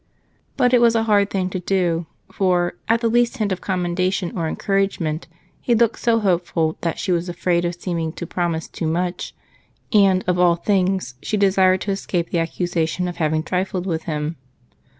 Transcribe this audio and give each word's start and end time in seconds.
But 0.57 0.73
it 0.73 0.81
was 0.81 0.95
a 0.95 1.03
hard 1.03 1.29
thing 1.29 1.51
to 1.51 1.59
do, 1.59 2.07
for 2.31 2.73
at 2.89 3.01
the 3.01 3.07
least 3.07 3.37
hint 3.37 3.51
of 3.51 3.61
commendation 3.61 4.35
or 4.35 4.47
encouragement, 4.47 5.27
he 5.61 5.75
looked 5.75 5.99
so 5.99 6.17
hopeful 6.19 6.75
that 6.81 6.97
she 6.97 7.11
was 7.11 7.29
afraid 7.29 7.65
of 7.65 7.75
seeming 7.79 8.11
to 8.13 8.25
promise 8.25 8.67
too 8.67 8.87
much, 8.87 9.35
and, 9.93 10.23
of 10.25 10.39
all 10.39 10.55
things, 10.55 11.13
she 11.21 11.37
desired 11.37 11.81
to 11.81 11.91
escape 11.91 12.31
the 12.31 12.39
accusation 12.39 13.07
of 13.07 13.17
having 13.17 13.43
trifled 13.43 13.85
with 13.85 14.05
him. 14.05 14.37